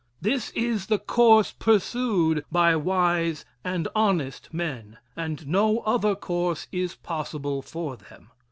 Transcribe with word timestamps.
This 0.19 0.49
is 0.55 0.87
the 0.87 0.97
course 0.97 1.51
pursued 1.51 2.43
by 2.51 2.75
wise 2.75 3.45
and 3.63 3.87
honest 3.95 4.51
men, 4.51 4.97
and 5.15 5.45
no 5.47 5.81
other 5.81 6.15
course 6.15 6.65
is 6.71 6.95
possible 6.95 7.61
for 7.61 7.97
them. 7.97 8.31